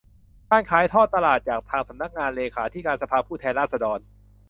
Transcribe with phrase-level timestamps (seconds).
[0.51, 3.99] การขายทอดตลาดจากทางสำนักงานเลขาธิการสภาผู้แทนราษฎร